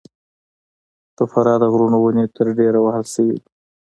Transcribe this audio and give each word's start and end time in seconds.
د 1.17 1.17
فراه 1.31 1.57
د 1.61 1.63
غرونو 1.71 1.97
ونې 2.01 2.25
تر 2.35 2.45
ډېره 2.59 2.79
وهل 2.81 3.03
سوي 3.13 3.35
دي. 3.41 3.47